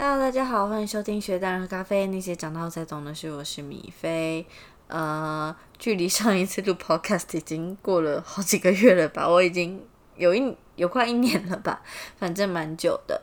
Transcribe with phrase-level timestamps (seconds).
[0.00, 2.06] Hello，大家好，欢迎收听学大人喝咖啡。
[2.06, 4.46] 那些长大后才懂的事，我是米菲。
[4.86, 9.28] 呃，距离上一次录 Podcast 已经过了好几个月了吧？
[9.28, 9.84] 我已经
[10.14, 11.82] 有一有快一年了吧，
[12.16, 13.20] 反正蛮久的。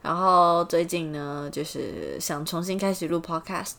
[0.00, 3.78] 然后最近呢，就是想重新开始录 Podcast，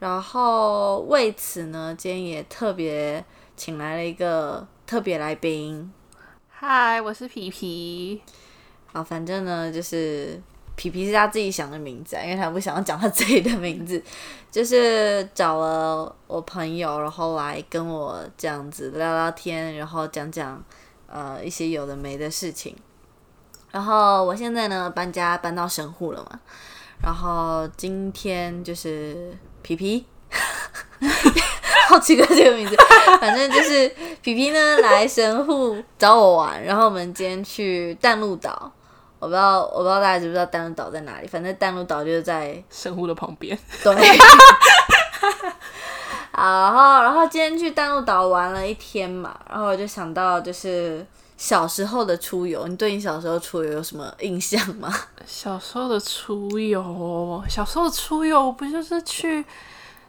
[0.00, 3.24] 然后为此呢，今天也特别
[3.56, 5.92] 请来了一个特别来宾。
[6.48, 8.20] 嗨，我是皮皮。
[8.92, 10.42] 好，反正呢，就是
[10.76, 14.02] 皮皮是他自己想的名字，因为他不想要讲他自己的名字，
[14.50, 20.62] 就是找了我朋友，然后来跟我这样子聊聊天，然后讲讲
[21.06, 22.76] 呃一些有的没的事情。
[23.70, 26.40] 然后我现在呢搬家搬到神户了嘛，
[27.02, 30.06] 然后今天就是皮皮，
[31.88, 32.76] 好奇怪这个名字，
[33.20, 33.88] 反正就是
[34.22, 38.72] 皮皮呢来神户找我玩，然后我们今天去淡路岛。
[39.24, 41.26] 我不知道，我不知道大家知不知道丹路岛在哪里。
[41.26, 43.58] 反正丹路岛就是在神户的旁边。
[43.82, 43.94] 对。
[46.36, 52.66] 然后，然后今天去丹路岛玩了一天嘛，然后我就想到，就是小时候的出游。
[52.66, 54.92] 你对你小时候出游有什么印象吗？
[55.24, 59.42] 小时候的出游，小时候的出游不就是去，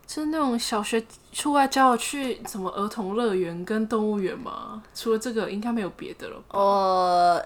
[0.06, 4.82] 就是那种小学出外教我去什么儿童乐园跟动物园吗？
[4.94, 6.36] 除了这个，应该没有别的了。
[6.50, 6.60] 我。
[6.60, 7.46] 呃，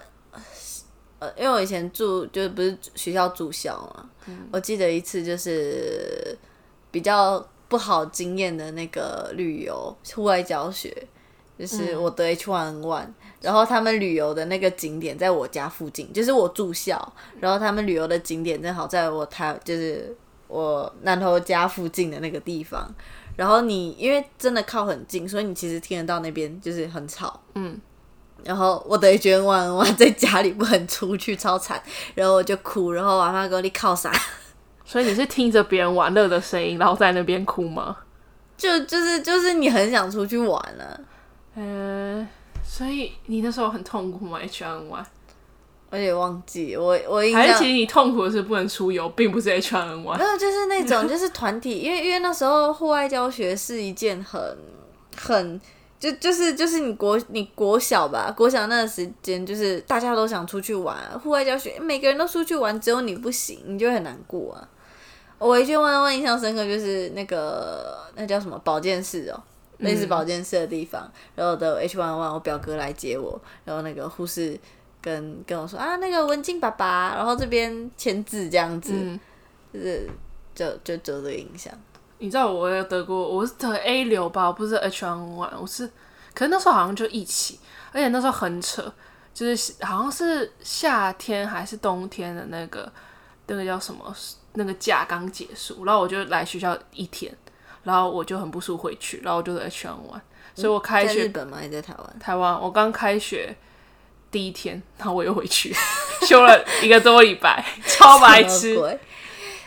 [1.36, 4.08] 因为我以前住就是不是学校住校嘛，
[4.50, 6.36] 我记得一次就是
[6.90, 10.96] 比较不好经验的那个旅游户外教学，
[11.58, 13.06] 就是我得 H one one，
[13.42, 20.16] 然后他们旅游的那个景点在我家附近，就是我住校，然后他们旅游的景点正好在我台就是
[20.48, 22.90] 我南头家附近的那个地方，
[23.36, 27.78] 然后你因为真的靠很近，所以你其实听得到那边就是很吵，嗯。
[28.44, 31.80] 然后我等于觉得玩玩在家里不肯出去，超惨。
[32.14, 34.12] 然后我就哭，然后我妈我你靠啥？
[34.84, 37.96] 所以你是听着别人玩乐的声音，然后在那边哭吗？
[38.56, 41.00] 就就是就是你很想出去玩了。
[41.54, 42.26] 嗯，
[42.64, 45.06] 所以你那时候很痛苦吗？H N Y，
[45.90, 50.18] 我也忘记我我还是其实你痛苦的是不能出游，并不是 H N Y。
[50.18, 54.58] 没有，就是那种就是团体，因为因为那时候户外教学是一件很
[55.16, 55.60] 很。
[56.00, 64.66] 就就是就是你国你国小吧，国小那个时间就是大家都想出去玩，户外教学，每个人都出去玩，只有你不行，你就很难过啊。
[65.38, 69.42] 我一句问问印象深刻就是那个那叫什么保健室哦，
[69.78, 74.58] 类似保健室的地方，然后的 H one one 我表哥来接我，然后那个护士
[75.02, 78.92] 跟跟我说啊，那个文静爸爸，然后这边签字这样子，
[79.72, 80.08] 就是
[80.54, 81.72] 就就就这个印象。
[82.20, 85.90] 你知道我有得过，我是得 A 流吧，我不是 H1N1，我是，
[86.34, 87.58] 可是那时候好像就一起，
[87.92, 88.92] 而且那时候很扯，
[89.32, 92.92] 就是好像是夏天还是冬天的那个
[93.46, 94.14] 那个叫什么，
[94.52, 97.34] 那个假刚结束，然后我就来学校一天，
[97.84, 100.20] 然后我就很不舒服回去，然后我就 H1N1，
[100.54, 101.56] 所以我开学日本吗？
[101.58, 102.18] 还在台湾？
[102.20, 103.56] 台湾，我刚开学
[104.30, 105.74] 第一天，然后我又回去，
[106.28, 108.76] 休了一个多礼拜， 超白痴。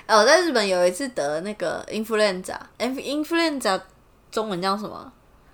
[0.08, 3.80] 哦，在日本有一次得那个 influenza，influenza
[4.32, 5.12] 中文叫什么？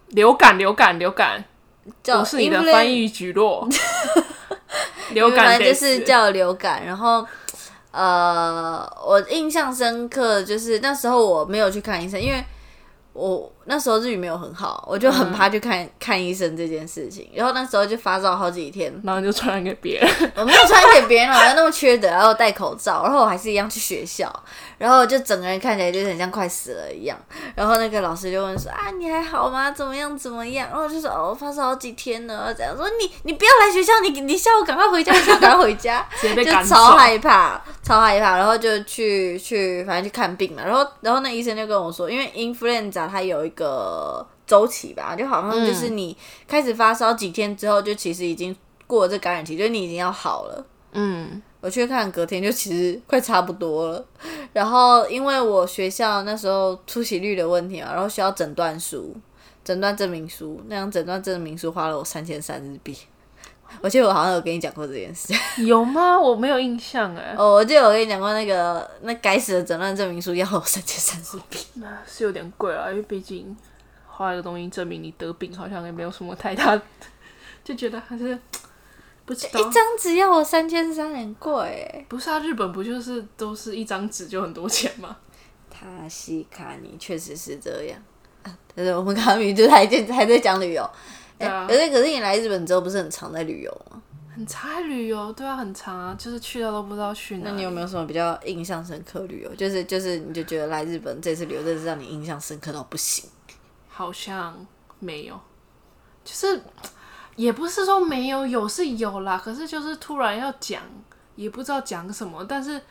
[0.07, 1.43] 流感，流感，流感。
[2.03, 3.67] 叫是你的翻译举落。
[5.13, 7.25] 流感就是叫流感，然后
[7.91, 12.43] 呃，我印象深刻就是那时候我没有去看医生，因为。
[13.19, 17.29] 我那时候日语没有很好，我就很怕去看看医生这件事情。
[17.33, 20.09] 然后那时候就发烧好几天，然后就传染 给别人。
[20.35, 24.33] 我没有传染给别人，好像那么缺德，然后戴口罩，然后我还是一样去学校，
[24.77, 27.17] 然后就整个人看起来就很像快死了一样。
[27.55, 29.69] 然后那个老师就问说：“啊，你还好吗？
[29.69, 30.17] 怎么样？
[30.17, 38.37] 怎么样？”然后就说：“哦，发烧好几天了。”这样说你你不要来学校，你你下午赶快回家，下午赶快回家， 就超害怕，超害怕。
[38.37, 40.63] 然后就去去反正去看病嘛。
[40.65, 43.08] 然后然后那医生就跟我说，因为 influenza。
[43.09, 46.15] 它有一个周期吧，就好像就是你
[46.47, 48.55] 开始发烧几天之后，就其实已经
[48.87, 50.65] 过了这感染期，就你已经要好了。
[50.91, 54.05] 嗯，我去看隔天就其实快差不多了。
[54.53, 59.15] 然后因为我学校那时候出席率的问题嘛，然后需要诊断书、
[59.63, 62.97] 诊断证明书，那张诊断证明书花了我三千三日币。
[63.81, 65.33] 我记得我好像有跟你讲过这件事，
[65.63, 66.19] 有吗？
[66.19, 67.35] 我没有印象哎。
[67.37, 73.55] 哦，我记得我跟你讲过那个那该死的诊断证明书要我三千三十币， 那是有点贵啊，因为毕竟
[74.07, 76.79] 花一个东西证明你得病，好像也没有什么太大，
[77.63, 78.37] 就觉得还是
[79.25, 79.59] 不知道。
[79.59, 82.05] 一张纸要我三千三，很贵。
[82.09, 85.15] 不是啊，日本不就是都是一张纸就很多钱吗？
[85.71, 87.97] 塔西卡尼确实是这样，
[88.75, 90.89] 但是我们刚明就还在还在讲旅游。
[91.39, 94.01] 可是可是你来日本之后不是很常在旅游吗？
[94.35, 97.49] 很常在旅游，对啊，很常啊，就是去了都不知道去哪。
[97.49, 99.53] 那你有没有什么比较印象深刻旅游？
[99.55, 103.29] 就是就是，你就觉得来日本这次旅游真的是让你印象深刻到不行。
[103.89, 104.65] 好像
[104.99, 105.37] 没有，
[106.23, 106.61] 就是
[107.35, 110.81] 也不是说没有，有是有啦，可是就是突然要讲，
[111.35, 112.45] 也不知道讲什么。
[112.45, 112.81] 但是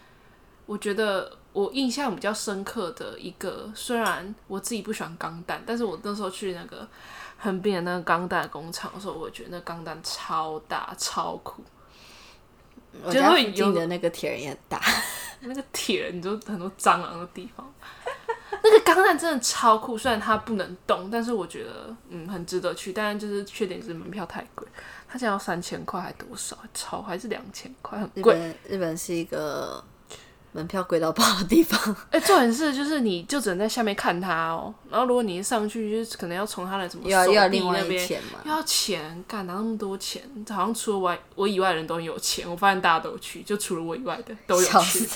[0.67, 6.87] 我觉得我印象比较深刻的一个，虽然我自己不喜欢钢弹，但是我那时候去那个
[7.39, 11.63] 横滨的那个钢弹工厂的时候，我觉得那钢弹超大超酷，
[13.03, 14.81] 我家附近的那个铁人也很大，
[15.41, 17.65] 那个铁人就很多蟑螂的地方。
[18.61, 22.93] 那个钢弹真的超酷，虽然它不能动，但是我觉得嗯很值得去。
[22.93, 24.67] 但是就是缺点是门票太贵，
[25.07, 26.59] 它现在要三千块还多少？
[26.75, 28.35] 超还是两千块，很贵。
[28.35, 29.83] 日本日本是一个
[30.53, 31.97] 门票贵到爆的地方。
[32.11, 38.41] 哎、重点是就是你就只能在下面看他哦，然后如果你一上去，就是可能要从他的什么又要手又要另外臂那边钱嘛？
[38.45, 42.49] 又要钱，干拿那么多钱，好像除了我我以外的人都很有钱。
[42.51, 45.09] 我发现大家都有去，就除了我以外的都有去。！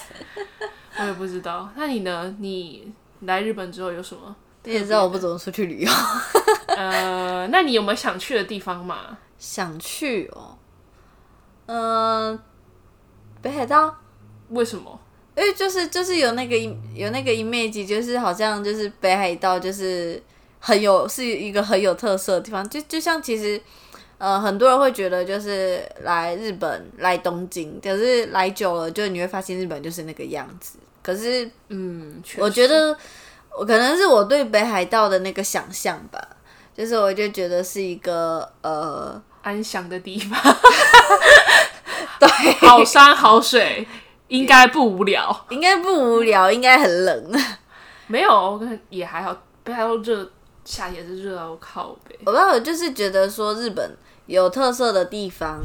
[0.99, 1.69] 我也不知道。
[1.75, 2.35] 那你呢？
[2.39, 4.35] 你来日本之后有什么？
[4.65, 5.91] 你也知道我不怎么出去旅游，
[6.77, 9.19] 呃，那你有没有想去的地方嘛？
[9.39, 10.57] 想去哦。
[11.67, 12.39] 嗯、
[13.41, 13.97] 北海道，
[14.51, 15.01] 为什么？
[15.37, 16.57] 因为就是就是有那个
[16.95, 20.23] 有那个 image，就是好像就是北海道就是
[20.61, 23.61] 很有是一个很有特色的地方，就就像其实
[24.19, 30.79] 呃很多人会觉得就是来日本来东京，可是来久了就你会发现日本就是那个样子。
[31.03, 32.97] 可是嗯，我觉得
[33.59, 36.21] 我可能是我对北海道的那个想象吧，
[36.77, 40.39] 就是我就觉得是一个呃安详的地方，
[42.21, 42.29] 对，
[42.69, 43.85] 好山好水，
[44.33, 45.47] 应该不无聊。
[45.51, 47.33] 应该不无聊，应该很冷。
[48.07, 50.29] 没有，我跟也还好，北海道热，
[50.65, 52.19] 夏天是热到靠北。
[52.25, 53.95] 我不知道，我就是觉得说日本
[54.27, 55.61] 有特色的地方，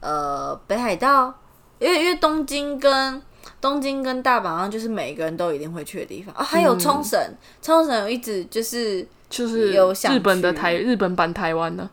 [0.00, 1.32] 呃，北海道，
[1.78, 3.20] 因为因为东京跟
[3.60, 7.18] 东京跟大阪好像就是每个人都一定会去的地方啊、还有冲绳，
[7.62, 11.88] 冲绳有一直就是就是有想日本的台日本版台湾呢、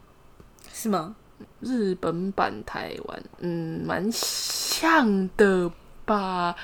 [0.73, 1.15] 是吗？
[1.61, 5.69] 日本版台湾，嗯，蛮像的
[6.09, 6.55] 吧。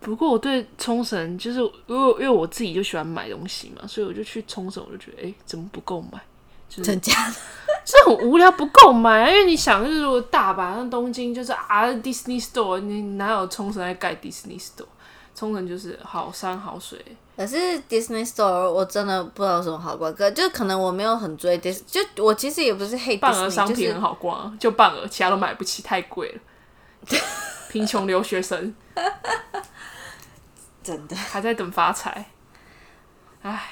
[0.00, 6.20] 不过我对冲绳就是因为因为我自己就喜欢买东西嘛，所以我就去冲绳，我就觉得哎、诶怎么不够买？
[6.68, 7.34] 就是真假 的？
[7.84, 9.28] 这很无聊，不够买啊！
[9.28, 14.84] 因为你想，就是如果大阪、像东京，就是啊，Disney Store，你哪有冲绳在盖 Disney Store？
[15.34, 17.02] 冲绳就是好山好水，
[17.36, 17.56] 可是
[17.88, 26.40] Disney Store 我真的不知道有什么好逛，可就可能我没有很追 Dis，就我其实也不是黑半额商品很好逛，就半额，其他都买不起，太贵了。
[27.68, 28.74] 贫穷留学生。
[30.82, 31.14] 真的。
[31.14, 32.30] 还在等发财，
[33.42, 33.62] 唉，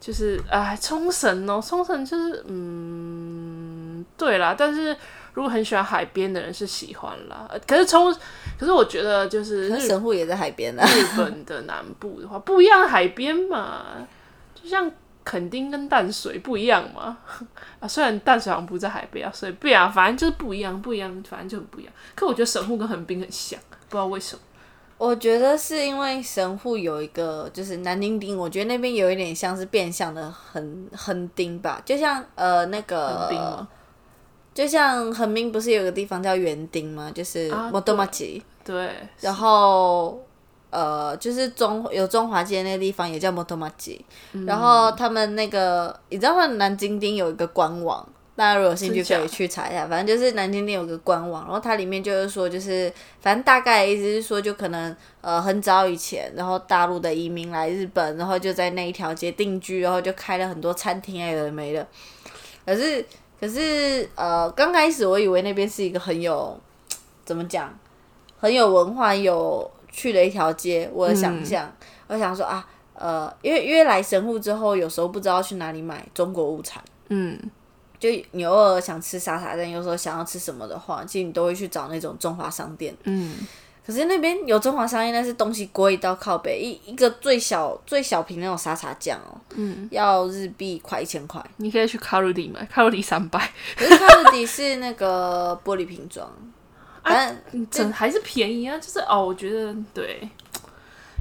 [0.00, 4.96] 就是唉，冲绳哦，冲绳就是嗯，对啦，但是
[5.32, 8.12] 如果很喜欢海边的人是喜欢啦，呃可是冲，
[8.58, 10.84] 可是我觉得就是神户也在海边啊。
[10.84, 13.84] 日本的南部的话，不一样的海边嘛，
[14.60, 14.90] 就像
[15.24, 17.16] 垦丁跟淡水不一样嘛。
[17.80, 21.92] 啊，虽然淡水好像不在海边啊，所以不啊，反正就是不一样，不一样，反正就很不一样。
[22.14, 24.42] 可我觉得神户跟横滨很像，不知道为什么。
[24.96, 33.68] 我觉得是因为神户有一个就是南丁丁，我觉得那边有一点像是变相的横横丁吧，就像呃那个吗，
[34.54, 37.10] 就像横滨不是有个地方叫园丁吗？
[37.12, 38.88] 就是啊摩多马吉，对，
[39.20, 40.24] 然后
[40.74, 46.44] 呃就是中有中华街那个地方也叫摩多马吉，嗯然后他们那个你知道吗？
[46.46, 48.04] 南京町有一个官网。
[48.36, 61.86] 大家如果有兴趣可以去查一下，反正就是南京町有个官网，然后它里面就是说，就是反正大概的意思是说，就可能呃很早以前，然后大陆的移民来日本，然后就在那一条街定居，然后就开了很多餐厅啊，有的没的。
[62.66, 63.06] 可是
[63.40, 66.58] 可是呃，刚开始我以为那边是一个很有
[67.24, 67.72] 怎么讲，
[68.40, 71.72] 很有文化、有趣的一条街，我的想象，
[72.08, 76.82] 我想说啊，呃，因为因为来神户之后，有时候不知道去哪里买中国物产。
[77.08, 77.38] 嗯，
[78.00, 82.92] 就你偶尔想吃沙茶酱，有时候想要吃什么的话，其实你都会去找那种中华商店。
[83.04, 83.36] 嗯，
[83.86, 91.40] 可是那边有中华商店，但是东西贵到靠北，一一个最小最小瓶那种沙茶酱哦，嗯，要日币快一千块。
[91.58, 93.38] 你可以去卡路里买，卡路里三百，
[93.76, 96.28] 可是卡路里是那个玻璃瓶装，
[97.04, 98.76] 反正整还是便宜啊。
[98.78, 100.28] 就是哦，我觉得对，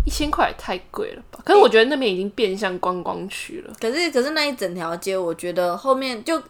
[0.05, 1.39] 一千块也太贵了吧？
[1.45, 3.73] 可是我觉得那边已经变相观光区了。
[3.79, 6.41] 可是可是那一整条街，我觉得后面就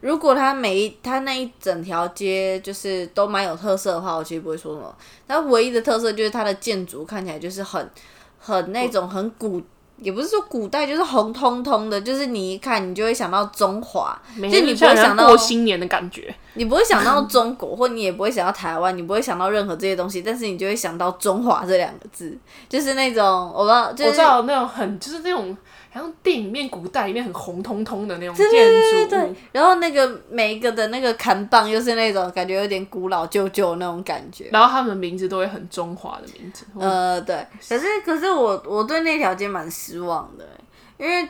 [0.00, 4.94] 如果它每一它那一整条街就是都蛮有特色的话，我其实不会说什么。
[5.26, 7.90] 它唯一的特色就是它的建筑看起来就是很
[8.38, 9.62] 很那种很古
[10.02, 16.34] 也不是说古代，就是红彤彤的，就是你一看你就会想到中华，就你不会想到过新年的感觉。
[16.54, 22.36] 你不会想到中国，或你也不会想到台湾，你不会想到任何这些东西，但是你就会想到中华这两个字，
[22.68, 25.56] 就是那种我不知道，就是我知道那种很就是那种
[25.92, 34.48] 好像电影里面古代里面很红彤彤的那种建对对然后那个每一个的那个看棒又是那种感觉有点古老旧旧那种感觉。
[34.50, 36.64] 然后他们的名字都会很中华的名字。
[36.80, 40.48] 呃，对，可是可是我我对那条街蛮失望的，
[40.96, 41.28] 因为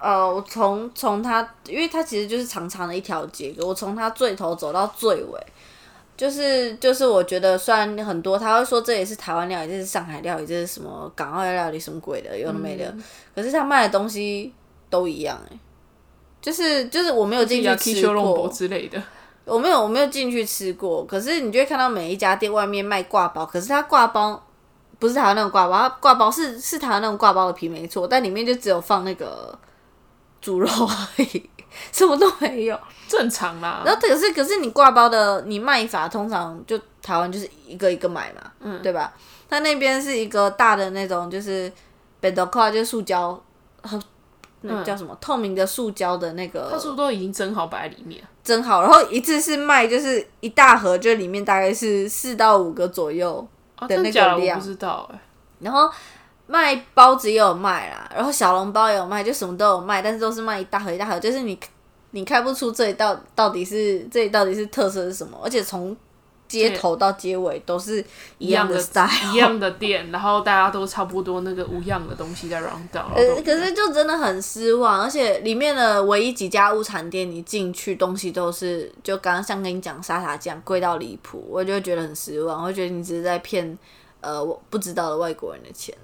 [0.00, 5.40] 呃，我从从它，因为它其实就是长长的一条街，我从它最头走到最尾，
[6.16, 12.94] 就是就是我觉得虽然很多他会说这也是台湾料理，这是上海料理，这是什么港澳料理什么鬼的，有的没的，
[13.34, 14.52] 可是他卖的东西
[14.88, 15.58] 都一样哎、
[16.40, 19.02] 就是就是我没有进去吃过，之类的，
[19.44, 24.40] 我没有我没有进去吃过，可是你就会看到每一家店外面卖挂包，可是他挂包
[25.00, 29.58] 不是台湾那种挂包，它挂包是是台湾那种挂包的皮没错，但里面就只有放那个
[30.44, 31.48] 猪肉而已，
[31.90, 32.78] 什么都没有。
[33.08, 33.82] 正常啦。
[33.82, 39.14] 然后可是可是你挂包的你卖法通常就台湾就是一个一个买嘛，嗯，对吧？
[39.48, 41.72] 它那边是一个大的那种就是
[42.20, 43.42] 贝多块就是塑胶，
[43.82, 43.98] 和
[44.60, 48.22] 那叫什么、透明的塑胶的那个它是不是都已经蒸好摆在里面？
[48.42, 53.46] 蒸好，然后一次是卖就是一大盒，就里面大概是四到五个左右，
[53.76, 55.18] 啊，的那个量不知道哎、
[55.60, 55.90] 然后
[56.46, 61.58] 卖包子也有卖啦，然后小笼包也有卖，就什么都有卖，但是都是卖一大盒一大盒，就是你
[62.10, 65.96] 你看不出这里到到底是这里到底是特色是什么，而且从
[66.46, 68.04] 街头到街尾都是
[68.36, 83.76] 一样的 style，一样的店，然后大家都差不多那个无样的东西在 round down， 呃，可是就真的很失望，而且里面的唯一几家物产店，你进去东西都是就刚刚像跟你讲沙茶酱贵到离谱，我就觉得很失望，我就觉得你只是在骗
[84.20, 85.96] 呃我不知道的外国人的钱。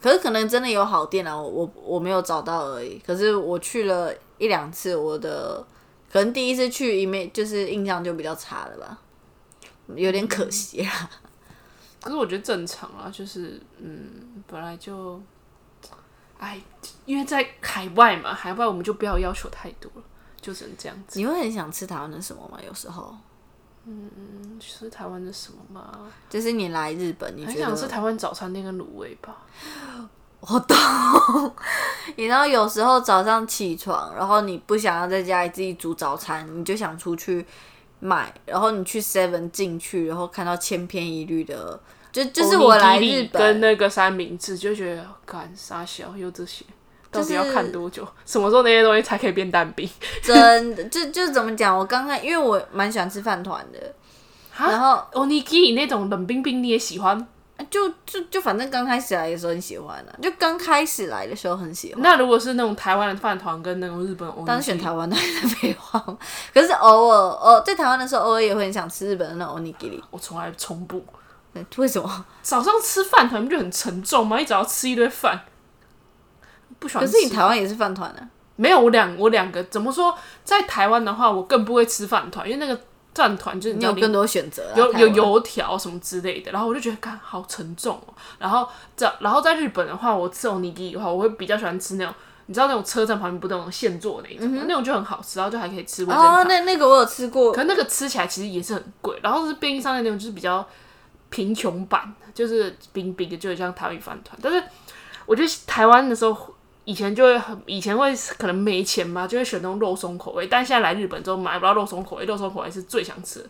[0.00, 2.98] 可是可能真的有好店啊，我我我没有找到而已。
[2.98, 5.66] 可是我去了一两次，我的
[6.12, 8.98] 可能第一次去，因为就是印象就比较差了吧，
[9.94, 11.10] 有点可惜啊。
[12.00, 15.20] 可是我觉得正常啊，就是嗯，本来就，
[16.38, 16.60] 哎，
[17.06, 20.02] 因为在海外嘛，海外我们就不要要求太多了，
[20.40, 21.18] 就只能这样子。
[21.18, 22.58] 你会很想吃台湾的什么吗？
[22.64, 23.16] 有时候
[24.60, 25.90] 吃台湾的什么嘛？
[26.28, 29.36] 就是你来日本，你很想吃台湾早餐店跟卤味吧。
[30.40, 30.76] 我懂。
[32.16, 37.44] 你知道有时候早上起床，然后你不想要在家里自己煮早餐，你就想出去
[38.00, 41.80] 买，然后你去 Seven 进去，然后看到千篇一律的，
[42.12, 46.64] 就就是我来日本跟，那个三明治，就觉得干傻小又这些。
[47.10, 48.06] 到底要看多久？
[48.26, 49.88] 什么时候那些东西才可以变蛋饼？
[50.22, 51.76] 真的就就怎么讲？
[51.76, 53.94] 我刚开，因为我蛮喜欢吃饭团的，
[54.58, 57.26] 然后哦，你给那种冷冰冰你也喜欢？
[57.70, 62.00] 就就就反正刚开始来的时候很喜欢啊，就刚开始来的时候很喜欢。
[62.00, 66.16] 那如果是那种台湾的饭团跟那种日本的，当然选台湾的废话嘛，
[66.54, 71.04] 可是偶尔哦，在台湾的时候偶尔也会很想吃日本的那种 onigiri，我从来从不。
[71.76, 72.24] 为什么？
[72.40, 74.40] 早上吃饭团不就很沉重吗？
[74.40, 75.40] 一早要吃一堆饭，
[76.78, 77.12] 不喜欢吃。
[77.12, 78.28] 可是你台湾也是饭团啊。
[78.56, 80.12] 没有我两我两个怎么说？
[80.42, 82.80] 在台湾的话，我更不会吃饭团，因为那个
[83.14, 88.12] 饭团就是你有更多选择啊，有有油条什么之类的，然后我就觉得，看好沉重哦。
[88.38, 92.12] 然后在然后在日本的话，我吃欧尼基的话，我会比较喜欢吃那种，
[92.46, 100.66] 你知道那种车站旁边不都那种现做的那种，那种就很好吃，然后就还可以吃味噌嗯哦，那那个我有吃过可，那个吃起来其实也是很贵，然后是便利商店那种就是比较
[101.30, 104.36] 贫穷版，就是冰冰的，就很像台湾饭团。
[104.42, 104.60] 但是
[105.26, 106.54] 我觉得台湾的时候，
[106.88, 110.46] 以前就会很，以前会可能没钱嘛，就会选那种肉松口味。
[110.46, 113.48] 但现在来日本之后买不到肉松口味，肉松口味是最想吃的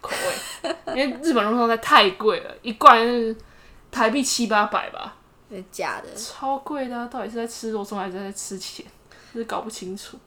[0.00, 3.36] 口味， 因为日本肉松实在太贵了，一罐是
[3.92, 5.14] 台币七八百吧，
[5.70, 6.12] 假的。
[6.16, 7.06] 超贵的、啊。
[7.06, 8.84] 到底是在吃肉松还是在吃钱，
[9.32, 10.18] 就是搞不清楚。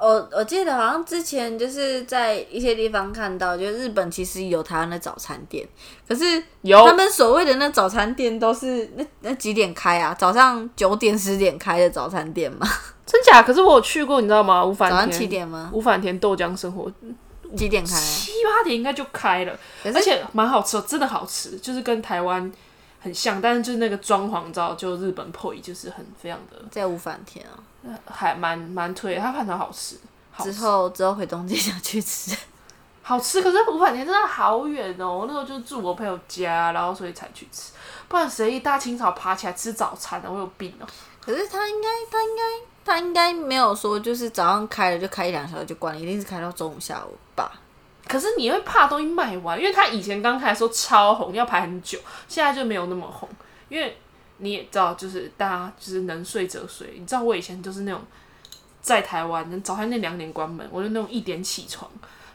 [0.00, 5.68] 我我记得好像之前就是在一些地方看到，就日本其实有台湾的早餐店，
[6.08, 10.14] 可是有他们所谓的那早餐店都是那那几点开啊？
[10.18, 12.66] 早上九点十点开的早餐店吗？
[13.04, 13.42] 真假？
[13.42, 14.64] 可是我有去过，你知道吗？
[14.64, 15.70] 五早上反田七点吗？
[15.72, 16.90] 五反田豆浆生活
[17.54, 18.00] 几点开啊？
[18.00, 22.50] 七八点应该就开了，而且蛮好吃的，真的好吃，就是跟台湾
[23.00, 27.52] 很像，但是就是那个装潢，你知道，就日本破译就是很非常的，在五反田啊。
[28.06, 29.96] 还蛮蛮推的，它饭团好吃，
[30.30, 32.36] 好之，后之后回东京想去吃，
[33.02, 33.40] 好吃。
[33.42, 37.72] 可是五反田真的好远哦，我那时候就住我朋友家，然后所以才去吃，
[38.08, 40.28] 不然谁一大清早爬起来吃早餐呢？
[40.30, 40.86] 我有病哦。
[41.20, 42.42] 可是他应该他应该
[42.84, 47.52] 他应该没有说就是早上开了就开一两小时就关了，一定是开到中午下午吧？
[48.08, 53.28] 可是你会怕东西卖完，因为他以前刚开的时候超红，要排很久，现在就没有那么红，
[53.68, 53.96] 因为
[54.40, 56.96] 你也知道，就是大家就是能睡则睡。
[56.98, 58.02] 你知道我以前就是那种
[58.82, 61.90] 在台湾早上那两点关门，我就那种一点起床。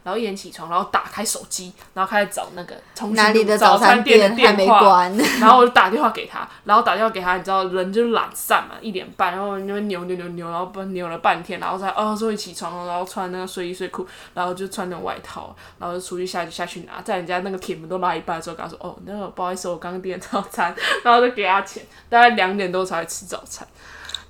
[0.05, 5.09] 然后一点起床，然后打开手机，然后开始找那个重哪里的早餐店的电话，
[5.41, 23.67] 然后我就打电话给他，然后打电话给他，你知道人就懒散嘛，一点半，然后那边扭扭扭扭，然后不扭了半天，然后才哦终于起床了，然后穿那个睡衣睡裤，然后就穿那种外套，然后就出去下去下去拿，在人家那个铁门都拉一半的时候，跟他说哦那个不好意思，我刚刚订早餐，然后就给他钱，大概两点多才会吃早餐。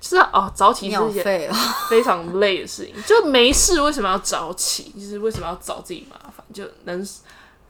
[0.08, 1.24] 是哦，早起是一件
[1.90, 2.94] 非常累的事情。
[3.08, 4.92] 就没事，为什么要早起？
[4.96, 6.46] 就是为什么要找自己麻烦？
[6.54, 7.04] 就能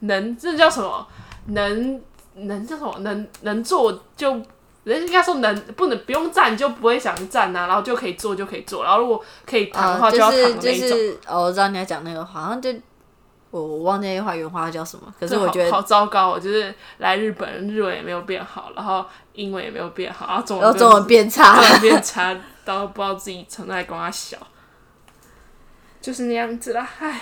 [0.00, 1.06] 能这叫什么？
[1.46, 1.98] 能
[2.34, 2.98] 能叫什么？
[2.98, 4.34] 能能做就
[4.84, 10.98] 人应该说能不能不用站就不会想站啊，然后就可以坐就可以坐，然后如果可以躺的话就要躺那种。
[11.26, 12.70] 哦，我知道你要讲那个，好像就。
[13.56, 24.36] 我我忘记那句话原话叫什么，可是我觉得好糟糕，哦就是来日本日文也没有变好，然后英文也没有变好，然后中文中文变差，变差 到不知道自己存在光他小，
[26.00, 27.20] 就是那样子啦，唉。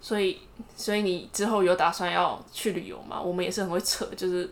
[0.00, 0.40] 所以
[0.74, 3.20] 所以你之后有打算要去旅游吗？
[3.20, 4.48] 我们也是很会扯，就是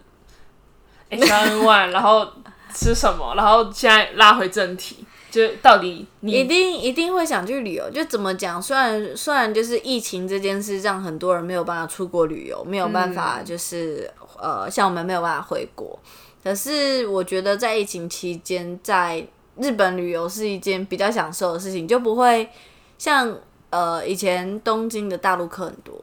[1.08, 2.30] N One，然后
[2.74, 5.05] 吃什么，然后现在拉回正题。
[5.30, 7.90] 就到底你一定一定会想去旅游？
[7.90, 8.60] 就怎么讲？
[8.60, 15.98] 虽然虽然就是疫情这件事让很多人没有办法出国旅游，没有办法就是呃像我们没有办法回国。
[16.42, 19.26] 可是我觉得在疫情期间，在
[19.58, 22.48] 日本旅游是一件比较享受的事情，就不会
[22.96, 23.36] 像
[23.70, 25.94] 呃以前东京的大陆客很多。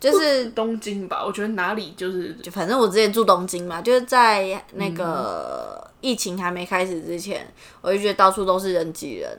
[0.00, 7.46] 就是东京吧，我觉得哪里就是就反正我之前住东京嘛，就是在那个疫情还没开始之前，
[7.80, 9.38] 我就觉得到处都是人挤人。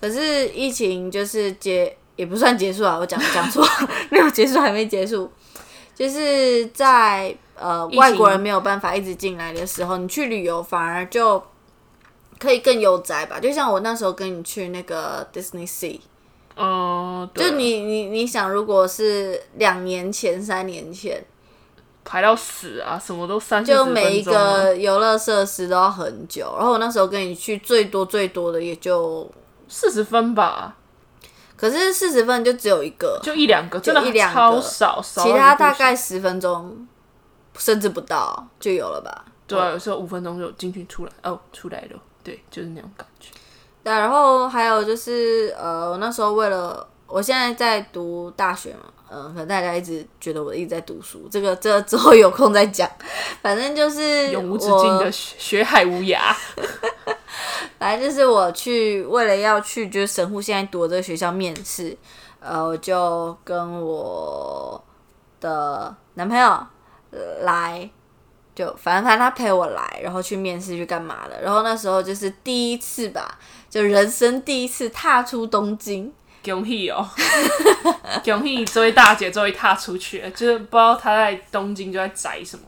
[0.00, 3.66] 可是疫情就是结也不算结束啊，我讲讲错，
[4.10, 5.30] 没有结束，还没结束。
[5.94, 11.42] 就是在呃外国人没有办法一直进来的时候，你去旅游反而就
[12.38, 13.40] 可以更悠哉吧。
[13.40, 15.98] 就像我那时候跟你去那个 Disney Sea。
[16.54, 21.24] 哦，就你你你想，如果是两年前、三年前
[22.10, 26.54] 排到死啊，什么都三就每一个游乐设施都要很久。
[26.56, 29.30] 然后我那时候跟你去，最多最多的也就
[29.68, 30.74] 四十分吧。
[31.54, 36.88] 可是四十分就只有一个，就一两个，真的一两超少，其他大概十分钟
[37.58, 39.26] 甚至不到就有了吧？
[39.46, 43.30] 对，有时候五分钟就进去出来，哦，出来了，对，就是那种感觉。
[43.84, 52.88] 对，然后还有就是，呃，我那时候为了，我现在在读大学嘛，嗯，可能大家一直觉得我一直在读书，这个这之后有空再讲。
[53.42, 56.34] 反正就是永无止境的 学海无涯。
[57.80, 61.96] 反正就是我去为了要去，就是神户现在读的这个学校面试，
[62.40, 64.84] 呃，我就跟我
[65.40, 66.66] 的男朋友
[67.40, 67.90] 来。
[68.54, 71.40] 就反正反正他陪我来，然后去面试去干嘛的？
[71.40, 73.38] 然后那时候就是第一次吧，
[73.70, 76.12] 就人生第一次踏出东京，
[76.50, 77.08] 恭喜哦！
[78.24, 82.62] 恭喜这位大姐终于踏出去了，就是不知道她在东京就在宅什么，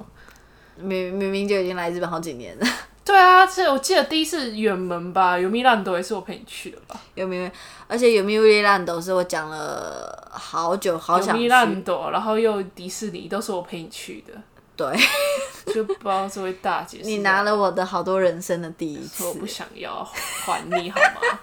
[0.76, 2.66] 明明明就已经来日本好几年了。
[3.02, 7.00] 对啊，这我记得第一次远门吧，有米兰朵也是我陪你去的吧？
[7.14, 7.50] 有米，
[7.88, 14.34] 而且有米兰斗是我讲了好久好想去，米兰多，然后又迪士尼都是我陪你去的。
[14.76, 14.96] 对，
[15.74, 21.38] 就不知道这位大姐，你拿了我的好多人生的第一次，我不想要还你好吗？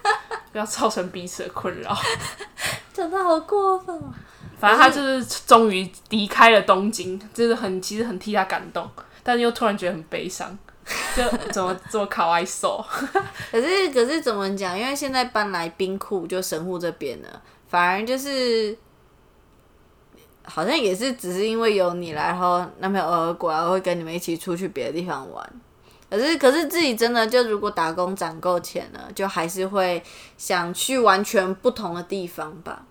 [0.52, 1.96] 不要造成彼此的困扰，
[2.92, 4.12] 真的好过分哦。
[4.58, 8.88] 反正他就是终于离开了东京，真的很其实很替他感动，
[9.22, 10.58] 但是又突然觉得很悲伤，
[11.16, 12.84] 就 怎么这么卡哇伊瘦？
[13.50, 14.78] 可是可是怎么讲？
[14.78, 18.76] 因为现在搬来冰库就神户这边了，反而就是。
[20.50, 25.60] 好像也是，只是因为有你来，然后男朋友偶尔过来会跟你们一起出去别的地方玩。
[26.10, 30.02] 可是，可是自己真的就如果打工攒够钱了，就还是会
[30.36, 32.84] 想去完全不同的地方吧。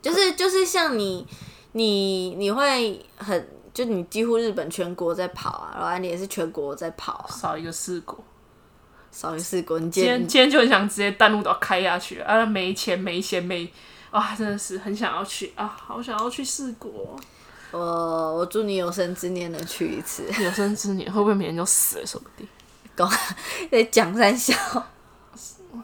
[0.00, 1.26] 就是就是像你，
[1.72, 8.18] 你你会很就你几乎日本全国在跑啊，然后你也是全国在跑啊，少一个四国，
[9.10, 9.78] 少一个四国。
[9.78, 13.70] 你今天今天就很想直接单路都开下去啊，没钱没钱没。
[14.12, 15.66] 哇，真的是很想要去啊！
[15.66, 17.14] 好想要去四国。
[17.72, 20.24] 我我祝你有生之年能去一次。
[20.42, 22.06] 有生之年会不会明天就死了？
[22.06, 22.48] 说不定。
[22.96, 23.10] 讲
[23.70, 24.54] 在讲三笑。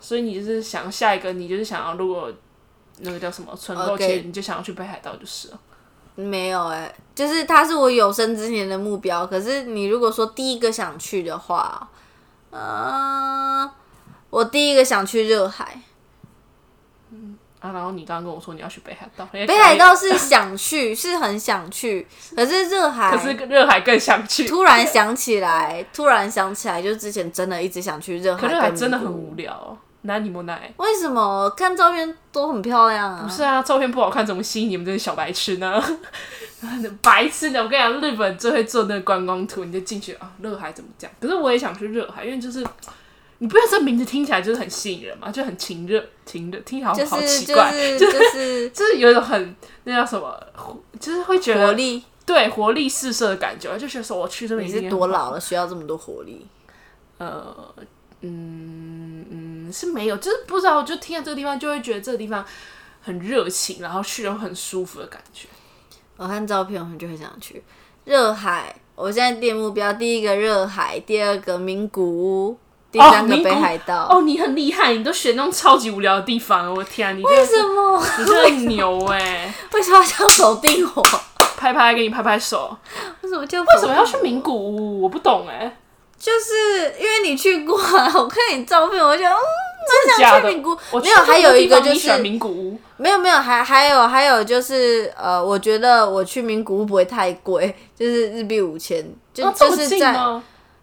[0.01, 2.31] 所以你就是想下一个，你就是想要，如果
[2.99, 5.61] 那个叫什么存够钱，你就想要去北海道就是了。
[6.17, 9.27] 没有哎，就是它是我有生之年的目标。
[9.27, 11.89] 可是你如果说第一个想去的话，
[12.51, 13.71] 嗯，
[14.31, 15.81] 我第一个想去热海。
[17.67, 24.45] 啊，然后你刚刚跟我说你要去北海道，北北海道是想去，是很想去，可是热海， 可是热海更想去。
[24.45, 29.77] 突然想起来，突然想起来，就是之前真的一直想去热海，可热海真的很无聊。
[30.03, 30.73] 那你莫奈？
[30.77, 33.25] 为什么看照片都很漂亮啊？
[33.25, 35.83] 不是啊，照片不好看怎么吸引你们这些小白痴呢？
[37.03, 37.61] 白痴呢！
[37.63, 41.11] 我跟你讲，日本最会做那个观光图，你就进去啊，热海怎么讲？
[41.21, 42.65] 可是我也想去热海，因为就是
[43.39, 50.39] 你不知道这名字听起来就是很吸引人嘛，就很情热，情热，听起来好奇怪，就是 就是有一种很那叫什么，
[50.99, 56.47] 就是会觉得活力，对活力四射的感觉，就觉得说我去这边你是多老了需要这么多活力？
[57.19, 57.75] 呃，
[58.23, 62.45] 嗯嗯，是没有，就是不知道，就听到这个地方就会觉得这个地方
[63.03, 65.49] 很热情，然后去了很舒服的感觉。
[66.17, 67.63] 我看照片，我就很想去
[68.05, 68.75] 热海。
[68.95, 72.59] 我现在定目标：第一个热海，第二个名古屋，
[72.97, 74.09] 第三个北海道。
[74.11, 76.73] 哦，你很厉害，你都选那种超级无聊的地方。
[76.75, 78.03] 我天，你为什么？
[78.19, 79.55] 你真的牛哎！
[79.73, 81.03] 为什么要否定我？
[81.57, 82.77] 拍拍，给你拍拍手。
[83.21, 85.03] 为什么就为什么要去名古屋？
[85.03, 85.77] 我不懂哎。
[86.19, 89.23] 就是因为你去过， 我看你照片，我就
[90.19, 100.19] 想去名古屋，没有，还有一个就是名古屋，没有没有，还还有还有就是呃，我觉得我去名古屋不会太贵，就是日币五千，就就是在，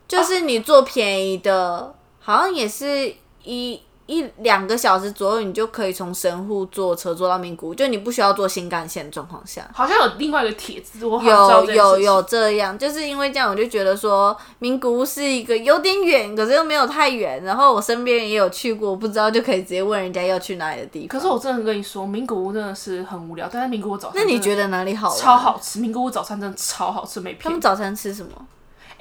[0.08, 3.80] 就是你坐便宜的，好像也是一。
[4.06, 21.08] 一两个小时左右，你就可以从神户坐车坐到名古屋，就你不需要坐新干线的状况下，好像有另外一个帖子，我有有有这样，就是因为这样，我就觉得说名古屋是一个有点远，可是又没有太远，然后我身边也有去过，不知道就可以直接问人家要去哪里的地方。
[21.08, 25.16] 可是我真的跟你说，名古屋真的是很无聊，但是名古屋早餐，那你觉得哪里好？
[25.16, 27.44] 超好吃，名古屋早餐真的超好吃，没骗。
[27.44, 28.32] 他们早餐吃什么？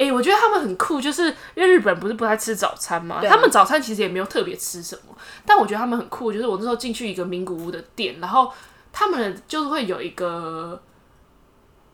[0.03, 3.23] 哎，我觉得他们很酷，就是因为日本不是不太吃早餐嘛？
[3.23, 8.53] 他们早餐其实也没有特别吃什么，但我觉得他们很酷，就是我那时候进去一个名古屋的店，然后
[8.93, 10.83] 他们就是会有一个，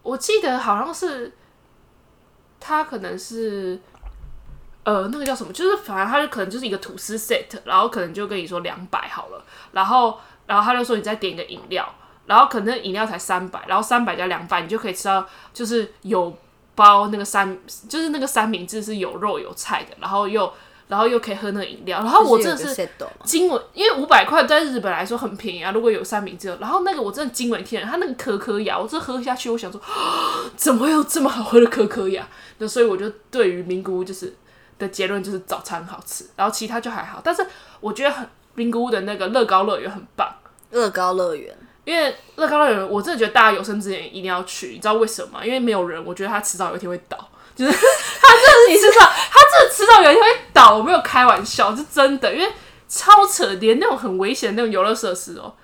[0.02, 1.30] 我记得好像是，
[2.58, 3.78] 他可能是，
[4.84, 5.52] 呃，那个叫什么？
[5.52, 11.86] 就是反正他就可能就是一个吐司 set，然后可能就跟你说两百好了，然后然后他就说你再点一个饮料，
[12.24, 16.34] 然后可能饮料才三百，然后三百加两百，你就可以吃到就是有。
[16.78, 20.52] 包那个三就是那个三明治是有肉有菜的，然后又
[20.86, 22.88] 然后又可以喝那个饮料，然后我真的是
[23.24, 25.72] 惊为，因为五百块在日本来说很便宜啊。
[25.72, 29.80] 如果有三明治，然后那个我真的惊为天人，他那个可可雅，我这喝下去，我想说
[30.56, 32.26] 怎么会有这么好喝的可可雅？
[32.58, 34.36] 那所以我就对于名古屋就是
[34.78, 37.20] 的结论就是早餐好吃，然后其他就还好。
[37.22, 37.44] 但是
[37.80, 40.32] 我觉得很名古屋的那个乐高乐园很棒，
[40.70, 41.54] 乐高乐园。
[41.88, 45.40] 因为乐高乐园，我真的觉得大家有生之年一定要去，你知道为什么吗？
[45.42, 47.16] 因为没有人，我觉得他迟早有一天会倒，
[47.56, 52.30] 就是 他真的是迟早，他真的迟早有一天会倒，我没有开玩笑，是真的。
[52.34, 52.52] 因为
[52.86, 55.54] 超扯，连那种很危险的那种游乐设施哦，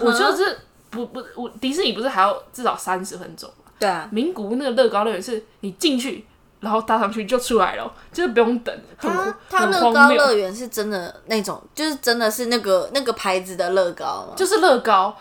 [0.00, 0.60] 我就是
[0.90, 3.72] 不不，我迪士尼不是还要至少三十分钟吗？
[3.80, 6.24] 对啊，名古屋那个乐高乐园是你进去，
[6.60, 8.72] 然后搭上去就出来了，就是不用等。
[8.96, 14.34] 他他乐高乐园是真的那种，就是真的是那个那个牌子的乐高吗？
[14.36, 15.16] 就是乐高。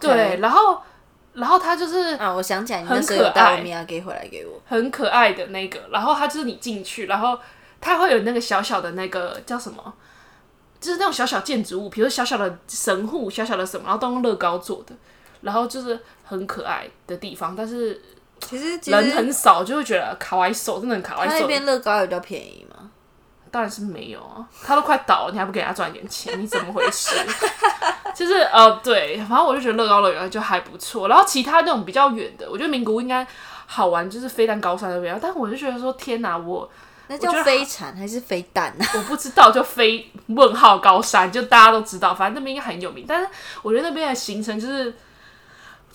[0.00, 0.80] 对，然后，
[1.34, 5.80] 然后他就是啊，我想起来，很可爱，米亚给回来给我，很可爱的那个。
[5.90, 7.38] 然后他就是你进去，然后
[7.80, 9.94] 他会有那个小小的那个叫什么，
[10.80, 14.94] 就是那种小小建筑物，比如小小的神户，小小的什么，然后都用乐高做的，
[15.42, 17.54] 然后就是很可爱的地方。
[17.56, 18.00] 但是
[18.40, 21.36] 其实人很少，就会觉得卡哇伊手真的很卡哇伊手。
[21.40, 22.90] 那边乐高有比较便宜吗？
[23.50, 27.10] 当然是没有啊，他都快倒了，你还不给他赚一点钱，你怎么回事？
[28.14, 31.08] 就是呃，对，反正我就觉得乐高乐园就还不错。
[31.08, 33.26] 然后其他那种比较远的，我觉得名古屋应该
[33.66, 35.18] 好玩，就是飞弹高山那边。
[35.22, 36.68] 但我就觉得说，天哪，我
[37.06, 38.86] 那叫飞铲还是飞弹啊？
[38.96, 43.04] 我不知道，就飞问号高山，就大家都知道，反正那边应该很有名。
[43.06, 43.28] 但是
[43.62, 44.94] 我觉得那边的行程就是。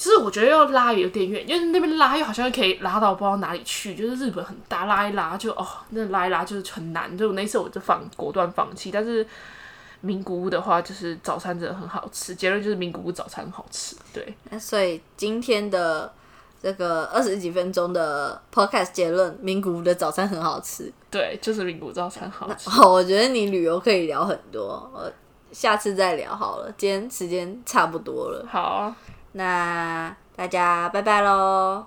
[0.03, 3.95] 就是我觉得要拉有点远，因为那边拉又好像可以拉到不知道哪里去。
[3.95, 7.17] 就是日本很大，拉一拉就哦，那拉一拉就是很难。
[7.17, 8.91] 就那次我就放果断放弃。
[8.91, 9.25] 但是
[10.01, 12.35] 名古屋的话，就是早餐真的很好吃。
[12.35, 13.95] 结论就是名古屋早餐好吃。
[14.11, 16.11] 对，那所以今天的
[16.61, 20.91] 这个二十几分钟的 podcast 结论，名古屋的早餐很好吃。
[21.09, 22.69] 对，就是名古屋早餐好吃。
[22.69, 25.09] 好， 我觉得你旅游可以聊很多，我
[25.53, 26.69] 下次再聊好了。
[26.77, 28.45] 今天时间差不多了。
[28.51, 28.93] 好。
[29.33, 31.85] 那大家拜拜喽。